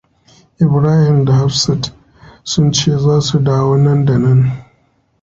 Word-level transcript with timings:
Ibrahim 0.65 1.17
da 1.25 1.33
Hafsat 1.39 1.83
sun 2.43 2.71
ce 2.71 2.91
za 3.03 3.15
su 3.25 3.37
dawo 3.45 3.75
nan 3.83 4.05
da 4.05 4.15
nan. 4.23 4.41